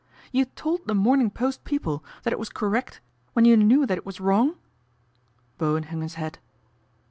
[0.31, 3.01] "You told The Morning Post people that it was correct
[3.33, 4.55] when you knew that it was wrong?"
[5.59, 6.39] Bowen hung his head.